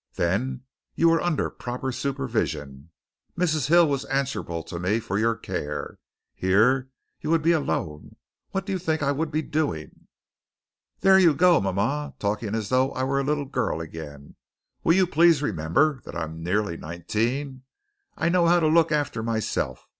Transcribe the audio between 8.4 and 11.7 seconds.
What do you think I would be doing?" "There you go,